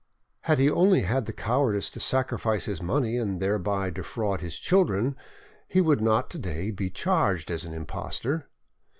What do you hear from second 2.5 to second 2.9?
his